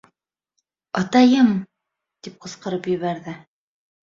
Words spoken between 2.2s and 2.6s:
тип